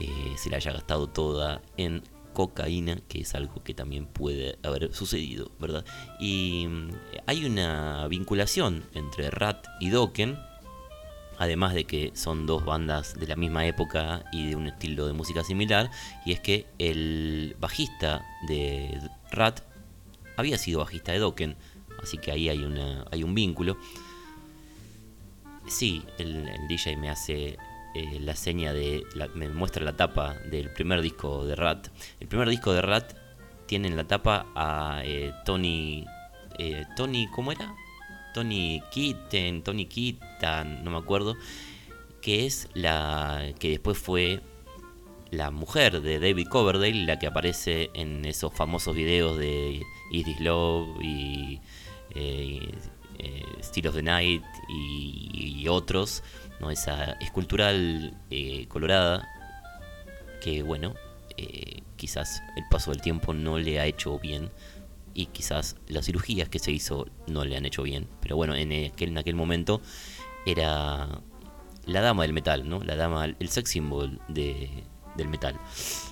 [0.00, 4.94] eh, se la haya gastado toda en cocaína, que es algo que también puede haber
[4.94, 5.84] sucedido, ¿verdad?
[6.18, 6.90] Y mm,
[7.26, 10.38] hay una vinculación entre Rat y Dokken,
[11.38, 15.12] además de que son dos bandas de la misma época y de un estilo de
[15.12, 15.90] música similar,
[16.24, 19.60] y es que el bajista de Rat
[20.36, 21.56] había sido bajista de Dokken,
[22.02, 23.76] así que ahí hay, una, hay un vínculo.
[25.66, 27.58] Sí, el, el DJ me hace
[27.94, 29.04] eh, la seña de.
[29.34, 31.88] me muestra la tapa del primer disco de Rat.
[32.20, 33.14] El primer disco de Rat
[33.66, 36.04] tiene en la tapa a eh, Tony.
[36.58, 37.74] eh, Tony, ¿cómo era?
[38.34, 41.36] Tony Kitten, Tony Kitan, no me acuerdo.
[42.22, 43.52] Que es la.
[43.58, 44.40] que después fue
[45.30, 49.80] la mujer de David Coverdale, la que aparece en esos famosos videos de
[50.10, 51.60] Is This Love y
[52.14, 52.68] eh,
[53.18, 56.22] eh, Still of the Night y, y otros,
[56.60, 56.70] ¿no?
[56.70, 59.28] esa escultural eh, colorada
[60.40, 60.94] que bueno,
[61.36, 64.50] eh, quizás el paso del tiempo no le ha hecho bien
[65.14, 68.72] y quizás las cirugías que se hizo no le han hecho bien, pero bueno, en
[68.92, 69.80] aquel, en aquel momento
[70.46, 71.20] era
[71.86, 72.82] la dama del metal, ¿no?
[72.82, 74.84] La dama, el sex symbol de,
[75.16, 75.58] del metal.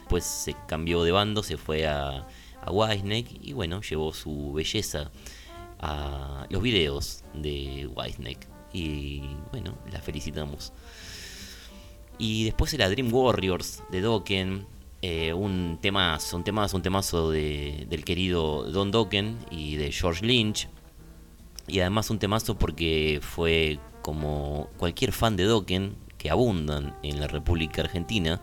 [0.08, 2.26] Pues se cambió de bando, se fue a,
[2.62, 5.10] a Whitesnake y bueno, llevó su belleza
[5.78, 8.57] a los videos de Whitesnake.
[8.72, 10.72] Y bueno, la felicitamos.
[12.18, 14.66] Y después era Dream Warriors de Dokken.
[15.00, 20.26] eh, un temazo, un temazo, un temazo de- del querido Don Dokken y de George
[20.26, 20.68] Lynch.
[21.68, 27.28] Y además un temazo porque fue como cualquier fan de Dokken, que abundan en la
[27.28, 28.40] República Argentina,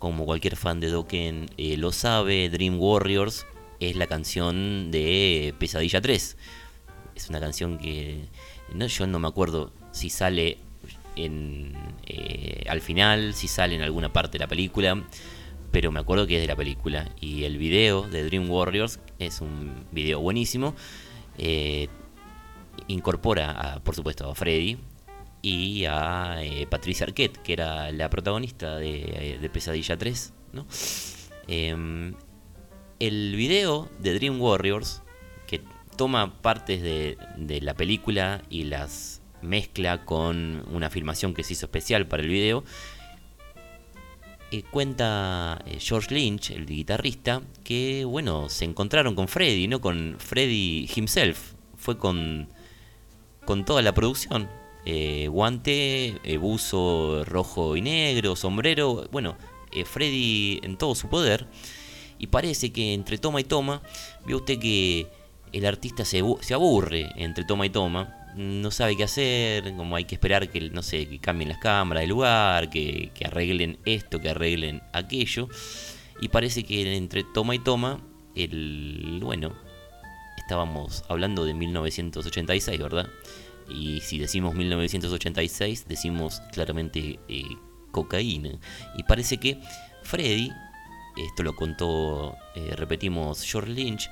[0.00, 3.46] como cualquier fan de Dokken eh, lo sabe, Dream Warriors
[3.78, 6.36] es la canción de Pesadilla 3.
[7.14, 8.24] Es una canción que
[8.74, 10.58] no, yo no me acuerdo si sale
[11.16, 11.72] en,
[12.06, 15.02] eh, al final, si sale en alguna parte de la película,
[15.70, 17.10] pero me acuerdo que es de la película.
[17.20, 20.74] Y el video de Dream Warriors es un video buenísimo.
[21.38, 21.88] Eh,
[22.88, 24.78] incorpora, a, por supuesto, a Freddy
[25.42, 30.32] y a eh, Patricia Arquette, que era la protagonista de, Pesadilla 3.
[30.52, 30.66] ¿no?
[31.48, 32.14] Em,
[32.98, 35.02] el video de Dream Warriors,
[35.96, 41.66] toma partes de, de la película y las mezcla con una filmación que se hizo
[41.66, 42.64] especial para el video,
[44.52, 50.16] eh, cuenta eh, George Lynch, el guitarrista, que bueno, se encontraron con Freddy, no con
[50.18, 52.48] Freddy himself, fue con,
[53.44, 54.48] con toda la producción.
[54.88, 59.36] Eh, guante, eh, buzo rojo y negro, sombrero, bueno,
[59.84, 61.48] Freddy en todo su poder.
[62.18, 63.82] Y parece que entre toma y toma,
[64.24, 65.08] ve usted que
[65.52, 69.96] el artista se, abu- se aburre entre toma y toma, no sabe qué hacer, como
[69.96, 73.78] hay que esperar que, no sé, que cambien las cámaras de lugar, que, que arreglen
[73.86, 75.48] esto, que arreglen aquello.
[76.20, 78.00] Y parece que entre toma y toma,
[78.34, 79.54] el, bueno,
[80.36, 83.08] estábamos hablando de 1986, ¿verdad?
[83.68, 87.42] Y si decimos 1986, decimos claramente eh,
[87.90, 88.50] cocaína.
[88.96, 89.58] Y parece que
[90.02, 90.50] Freddy,
[91.16, 94.08] esto lo contó, eh, repetimos, George Lynch,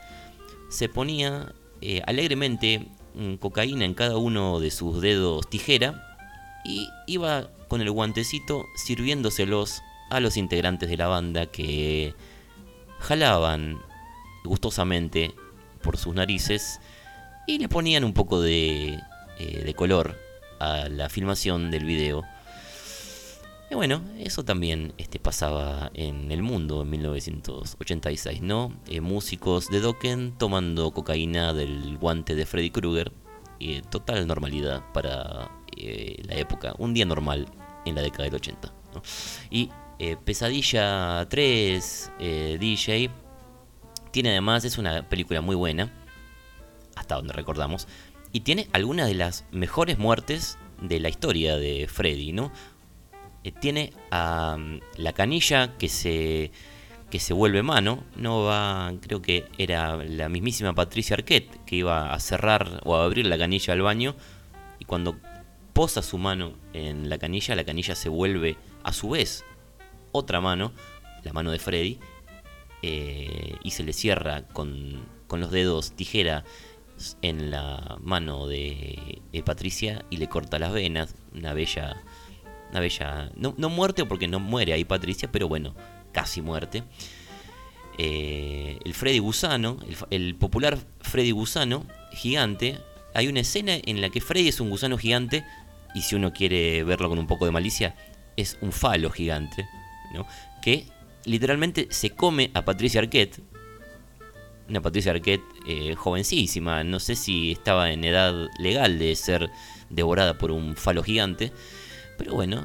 [0.75, 6.19] se ponía eh, alegremente mm, cocaína en cada uno de sus dedos tijera
[6.65, 12.15] y iba con el guantecito sirviéndoselos a los integrantes de la banda que
[12.99, 13.79] jalaban
[14.45, 15.33] gustosamente
[15.81, 16.81] por sus narices
[17.47, 18.99] y le ponían un poco de,
[19.39, 20.19] eh, de color
[20.59, 22.25] a la filmación del video.
[23.71, 28.73] Y bueno, eso también este, pasaba en el mundo en 1986, ¿no?
[28.87, 33.13] Eh, músicos de Dokken tomando cocaína del guante de Freddy Krueger.
[33.91, 36.75] Total normalidad para eh, la época.
[36.79, 37.47] Un día normal
[37.85, 38.73] en la década del 80.
[38.95, 39.03] ¿no?
[39.51, 43.11] Y eh, Pesadilla 3, eh, DJ,
[44.11, 45.93] tiene además, es una película muy buena,
[46.97, 47.87] hasta donde recordamos,
[48.33, 52.53] y tiene algunas de las mejores muertes de la historia de Freddy, ¿no?
[53.45, 56.51] Eh, tiene la canilla que se
[57.11, 62.13] que se vuelve mano, no va, creo que era la mismísima Patricia Arquette que iba
[62.13, 64.17] a cerrar o a abrir la canilla al baño
[64.81, 65.17] y cuando
[65.75, 69.45] posa su mano en la canilla, la canilla se vuelve a su vez
[70.11, 70.73] otra mano,
[71.23, 72.01] la mano de Freddy,
[72.83, 76.45] eh, y se le cierra con, con los dedos tijera
[77.23, 82.03] en la mano de, de Patricia y le corta las venas, una bella,
[82.75, 85.75] una bella, no, no muerte porque no muere ahí Patricia, pero bueno,
[86.11, 86.83] casi muerte.
[87.99, 89.79] Eh, el Freddy Gusano,
[90.11, 92.81] el, popular Freddy Gusano, gigante,
[93.15, 95.45] hay una escena en la que Freddy es un gusano gigante
[95.95, 97.95] y si uno quiere verlo con un poco de malicia,
[98.37, 99.69] es un falo gigante,
[100.13, 100.27] ¿no?
[100.61, 100.89] Que
[101.25, 103.41] literalmente se come a Patricia Arquette,
[104.69, 109.49] una Patricia Arquette eh, jovencísima, no sé si estaba en edad legal de ser
[109.91, 111.53] devorada por un falo gigante,
[112.17, 112.65] pero bueno,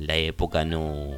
[0.00, 1.12] la época no,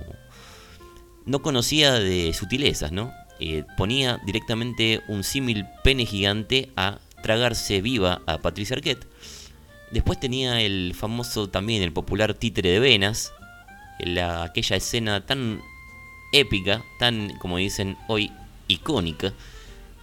[1.25, 3.13] no conocía de sutilezas, ¿no?
[3.39, 9.07] Eh, ponía directamente un símil pene gigante a tragarse viva a Patricia Arquette.
[9.91, 13.33] Después tenía el famoso también, el popular títere de venas,
[13.99, 15.61] la, aquella escena tan
[16.33, 18.33] épica, tan, como dicen hoy,
[18.69, 19.33] icónica,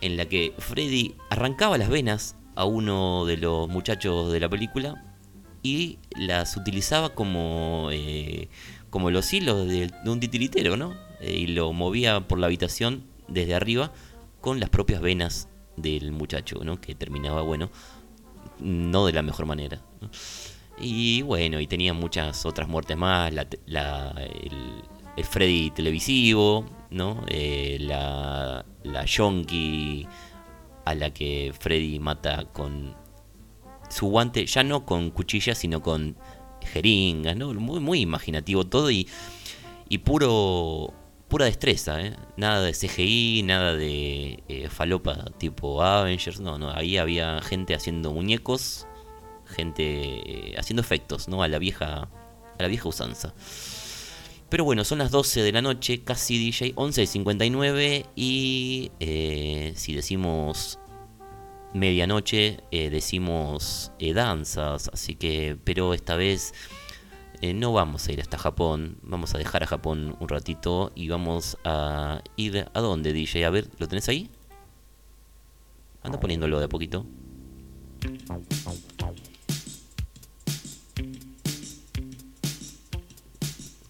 [0.01, 5.12] en la que Freddy arrancaba las venas a uno de los muchachos de la película
[5.63, 8.49] y las utilizaba como, eh,
[8.89, 10.93] como los hilos de, un titiritero, ¿no?
[11.21, 13.91] Eh, y lo movía por la habitación desde arriba
[14.41, 15.47] con las propias venas
[15.77, 16.79] del muchacho, ¿no?
[16.81, 17.71] Que terminaba, bueno,
[18.59, 19.81] no de la mejor manera.
[20.79, 24.81] Y bueno, y tenía muchas otras muertes más, la, la- el,
[25.15, 27.23] el Freddy televisivo, ¿no?
[27.27, 30.05] Eh, la, la Yonki
[30.85, 32.95] a la que Freddy mata con
[33.93, 36.17] su guante, ya no con cuchillas, sino con
[36.61, 37.53] jeringas, ¿no?
[37.53, 39.07] Muy, muy imaginativo todo y,
[39.89, 40.93] y puro
[41.27, 42.15] pura destreza, ¿eh?
[42.37, 48.13] Nada de CGI, nada de eh, falopa tipo Avengers, no, no, ahí había gente haciendo
[48.13, 48.85] muñecos,
[49.47, 51.41] gente eh, haciendo efectos, ¿no?
[51.41, 52.07] A la vieja
[52.59, 53.33] a la vieja usanza.
[54.49, 60.77] Pero bueno, son las 12 de la noche, casi DJ, 11.59 y eh, si decimos
[61.73, 66.53] medianoche, eh, decimos eh, danzas, así que, pero esta vez
[67.41, 71.09] eh, no vamos a ir hasta Japón, vamos a dejar a Japón un ratito y
[71.09, 74.29] vamos a ir a dónde, DJ, a ver, ¿lo tenés ahí?
[76.03, 77.05] Anda poniéndolo de a poquito.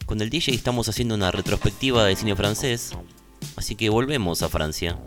[0.05, 2.95] Con el DJ estamos haciendo una retrospectiva de cine francés,
[3.55, 4.99] así que volvemos a Francia.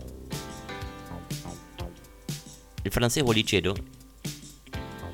[2.87, 3.73] El francés bolichero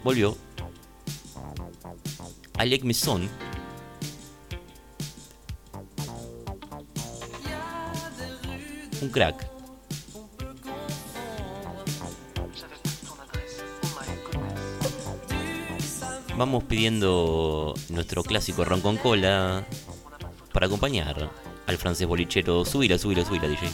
[0.03, 0.37] volvió.
[2.59, 3.27] Alec Misson
[9.01, 9.49] un crack.
[16.37, 19.65] Vamos pidiendo nuestro clásico ron con cola
[20.53, 21.31] para acompañar
[21.65, 22.65] al francés bolichero.
[22.65, 23.67] Subila, subila, subila, DJ.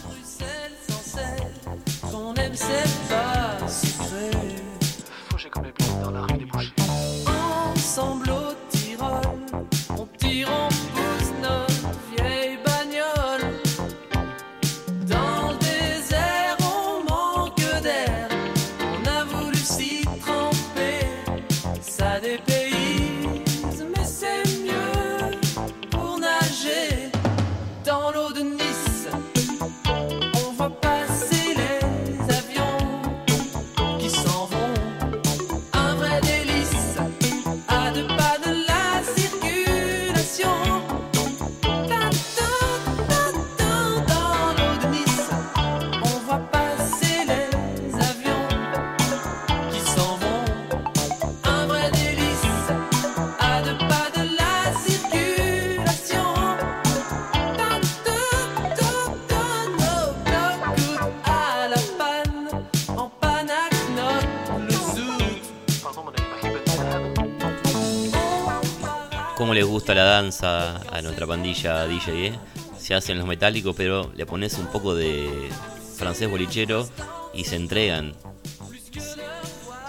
[70.43, 72.27] A nuestra pandilla DJ?
[72.27, 72.39] eh?
[72.77, 75.49] Se hacen los metálicos, pero le pones un poco de
[75.97, 76.87] francés bolichero
[77.33, 78.13] y se entregan.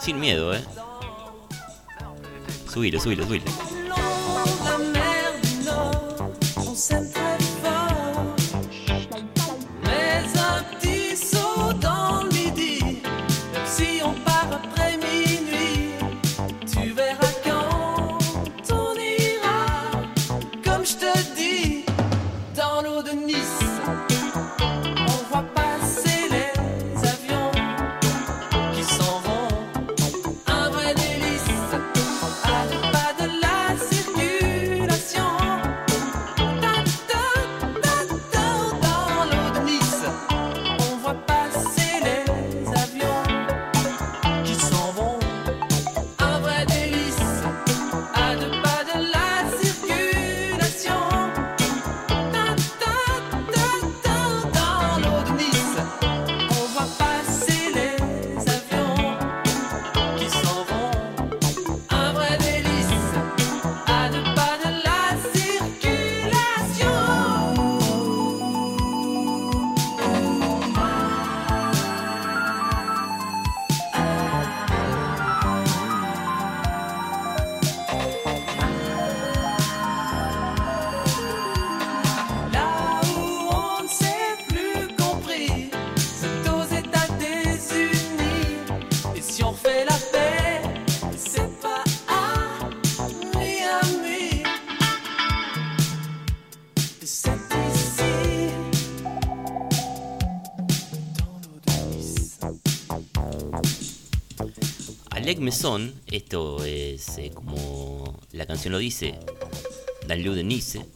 [0.00, 0.64] Sin miedo, ¿eh?
[2.72, 3.44] Subilo, subilo, subilo.
[105.40, 109.18] Messon, esto es eh, como la canción lo dice,
[110.06, 110.86] Danlou de Nice.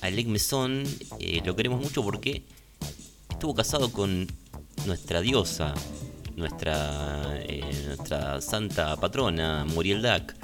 [0.00, 0.84] Alec Messon
[1.18, 2.44] eh, lo queremos mucho porque
[3.30, 4.26] estuvo casado con
[4.86, 5.74] nuestra diosa,
[6.36, 10.36] nuestra, eh, nuestra santa patrona, Muriel Dac.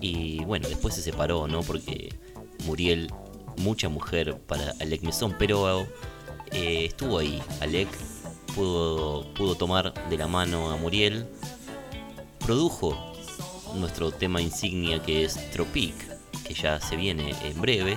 [0.00, 1.62] Y bueno, después se separó, ¿no?
[1.62, 2.14] Porque
[2.64, 3.12] Muriel,
[3.58, 5.86] mucha mujer para Alec Messon, pero
[6.50, 7.88] eh, estuvo ahí, Alec,
[8.54, 11.26] pudo, pudo tomar de la mano a Muriel,
[12.38, 12.96] produjo
[13.74, 15.94] nuestro tema insignia que es Tropic,
[16.44, 17.96] que ya se viene en breve,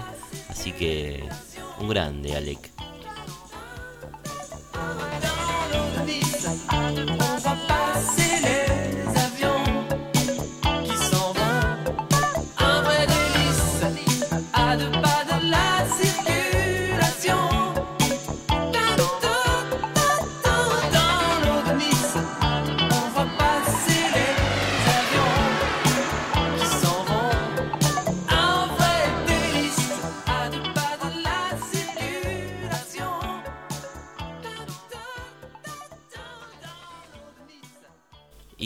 [0.50, 1.28] así que
[1.80, 2.75] un grande Alec.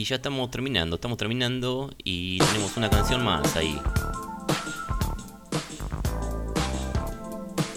[0.10, 3.80] Ya estamos terminando, estamos terminando y tenemos una canción más ahí.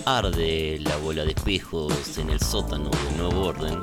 [0.06, 3.82] Arde la bola de espejos en el sótano del nuevo orden.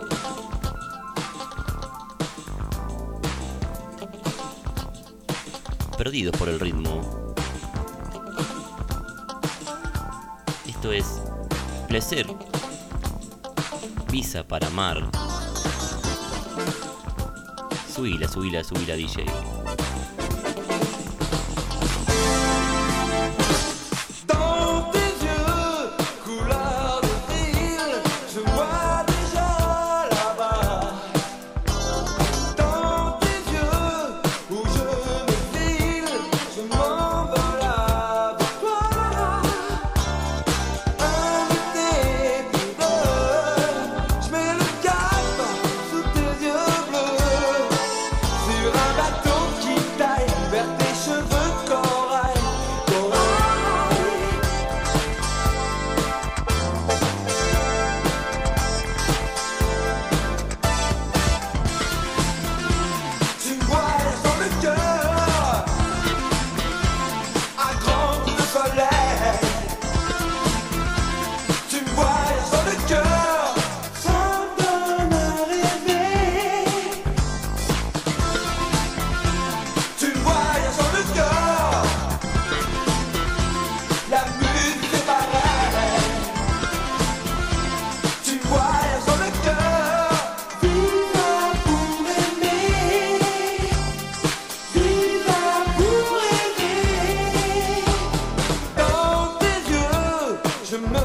[5.96, 7.36] Perdidos por el ritmo.
[10.68, 11.22] Esto es
[11.88, 12.26] placer.
[14.12, 15.39] Visa para amar.
[18.00, 19.49] Subila, subila, subila, DJ.
[100.70, 100.99] to me.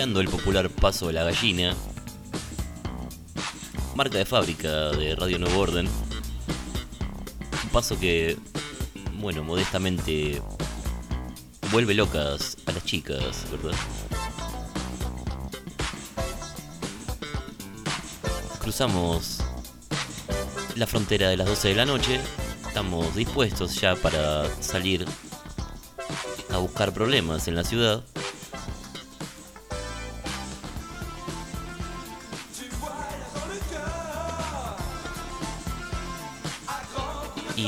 [0.00, 1.74] El popular paso de la gallina.
[3.96, 5.88] Marca de fábrica de Radio Nuevo Orden.
[7.64, 8.36] Un paso que,
[9.14, 10.40] bueno, modestamente
[11.72, 13.76] vuelve locas a las chicas, ¿verdad?
[18.60, 19.38] Cruzamos
[20.76, 22.20] la frontera de las 12 de la noche.
[22.68, 25.04] Estamos dispuestos ya para salir
[26.50, 28.04] a buscar problemas en la ciudad.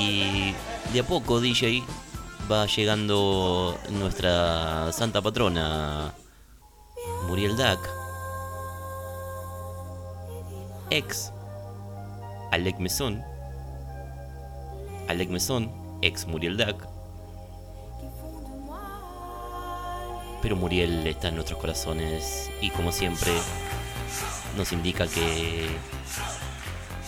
[0.00, 0.54] Y
[0.94, 1.82] de a poco, DJ,
[2.50, 6.14] va llegando nuestra santa patrona,
[7.26, 7.78] Muriel Dac,
[10.88, 11.32] ex
[12.50, 13.22] Alec Mesón,
[15.08, 15.70] Alec Mesón,
[16.00, 16.88] ex Muriel Dac.
[20.40, 23.32] Pero Muriel está en nuestros corazones y como siempre
[24.56, 25.68] nos indica que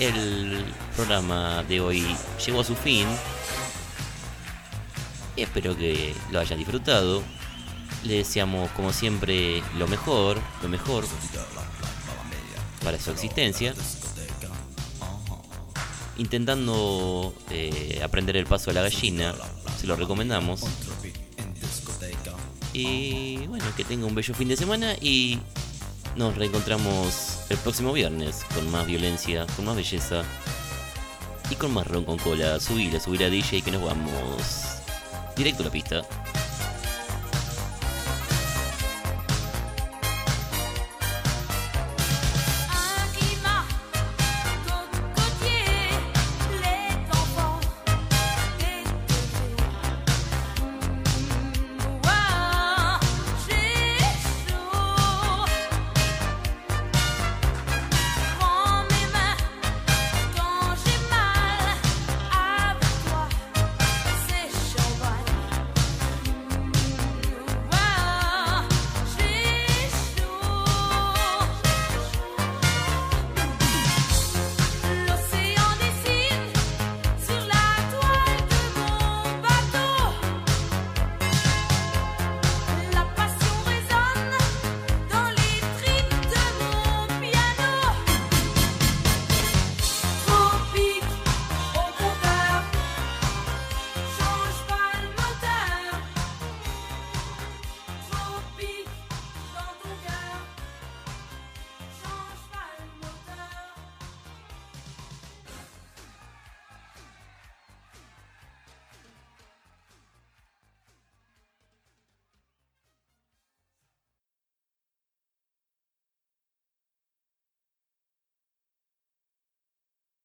[0.03, 0.65] el
[0.97, 3.07] programa de hoy llegó a su fin.
[5.37, 7.23] Espero que lo hayan disfrutado.
[8.03, 11.05] Le deseamos, como siempre, lo mejor, lo mejor
[12.83, 13.75] para su existencia.
[16.19, 19.35] Intentando eh, aprender el paso de la gallina,
[19.81, 20.63] se lo recomendamos.
[22.73, 25.39] Y bueno, que tenga un bello fin de semana y
[26.17, 30.23] nos reencontramos el próximo viernes con más violencia, con más belleza
[31.51, 32.59] y con más ron con cola.
[32.59, 34.79] Subir, subir a DJ que nos vamos
[35.37, 36.03] directo a la pista.